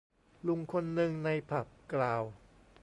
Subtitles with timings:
[0.47, 2.23] ลุงคนนึงในผับกล่าว